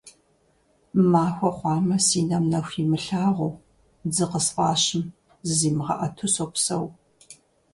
[1.11, 3.53] Махуэ хъуамэ си нэм нэху имылъагъуу,
[4.09, 5.03] дзы къысфӀащым
[5.47, 6.85] зызимыгъэӀэту сопсэу.